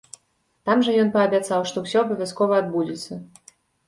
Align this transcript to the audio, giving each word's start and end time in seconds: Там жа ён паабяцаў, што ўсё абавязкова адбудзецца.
Там 0.69 0.79
жа 0.85 0.95
ён 1.01 1.11
паабяцаў, 1.15 1.61
што 1.71 1.83
ўсё 1.83 1.97
абавязкова 2.05 2.57
адбудзецца. 2.63 3.19